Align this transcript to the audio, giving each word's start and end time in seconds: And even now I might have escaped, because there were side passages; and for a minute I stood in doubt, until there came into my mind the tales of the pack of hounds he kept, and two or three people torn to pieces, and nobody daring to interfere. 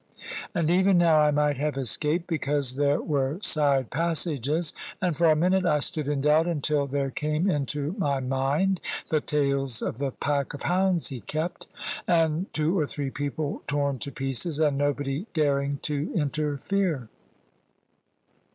And 0.55 0.71
even 0.71 0.97
now 0.97 1.19
I 1.19 1.29
might 1.29 1.57
have 1.57 1.77
escaped, 1.77 2.25
because 2.25 2.75
there 2.75 2.99
were 2.99 3.37
side 3.43 3.91
passages; 3.91 4.73
and 4.99 5.15
for 5.15 5.27
a 5.27 5.35
minute 5.35 5.63
I 5.63 5.77
stood 5.77 6.07
in 6.07 6.21
doubt, 6.21 6.47
until 6.47 6.87
there 6.87 7.11
came 7.11 7.47
into 7.47 7.93
my 7.99 8.19
mind 8.19 8.81
the 9.09 9.21
tales 9.21 9.79
of 9.83 9.99
the 9.99 10.09
pack 10.09 10.55
of 10.55 10.63
hounds 10.63 11.09
he 11.09 11.21
kept, 11.21 11.67
and 12.07 12.51
two 12.51 12.79
or 12.79 12.87
three 12.87 13.11
people 13.11 13.61
torn 13.67 13.99
to 13.99 14.11
pieces, 14.11 14.57
and 14.57 14.75
nobody 14.75 15.27
daring 15.35 15.77
to 15.83 16.11
interfere. 16.15 17.07